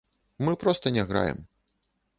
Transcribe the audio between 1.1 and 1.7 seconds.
граем.